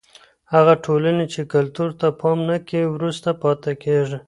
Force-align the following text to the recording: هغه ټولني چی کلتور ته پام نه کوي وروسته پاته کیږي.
هغه 0.53 0.73
ټولني 0.85 1.25
چی 1.33 1.41
کلتور 1.53 1.89
ته 1.99 2.07
پام 2.21 2.37
نه 2.49 2.57
کوي 2.67 2.85
وروسته 2.89 3.29
پاته 3.41 3.71
کیږي. 3.83 4.17